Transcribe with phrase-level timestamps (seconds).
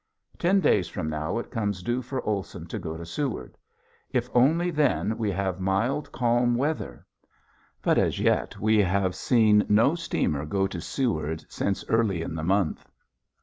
[0.39, 3.55] Ten days from now it comes due for Olson to go to Seward.
[4.09, 7.05] If only then we have mild, calm weather!
[7.83, 12.41] But as yet we have seen no steamer go to Seward since early in the
[12.43, 12.89] month.